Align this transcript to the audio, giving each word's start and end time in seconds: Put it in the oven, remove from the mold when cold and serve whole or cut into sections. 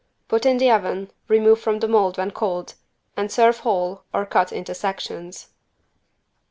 Put 0.27 0.47
it 0.47 0.49
in 0.49 0.57
the 0.57 0.71
oven, 0.71 1.11
remove 1.27 1.59
from 1.59 1.77
the 1.79 1.87
mold 1.87 2.17
when 2.17 2.31
cold 2.31 2.73
and 3.15 3.31
serve 3.31 3.59
whole 3.59 4.01
or 4.11 4.25
cut 4.25 4.51
into 4.51 4.73
sections. 4.73 5.49